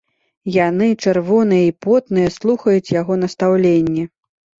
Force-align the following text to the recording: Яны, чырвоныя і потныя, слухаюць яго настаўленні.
Яны, 0.67 0.85
чырвоныя 1.03 1.67
і 1.67 1.75
потныя, 1.85 2.31
слухаюць 2.37 2.93
яго 3.01 3.13
настаўленні. 3.25 4.07